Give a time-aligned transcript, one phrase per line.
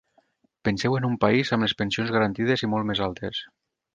[0.67, 3.45] Penseu en un país amb les pensions garantides i molt més altes.